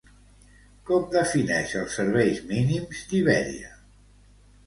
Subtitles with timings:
[0.89, 3.71] Com defineix els serveis mínims d'Ibèria?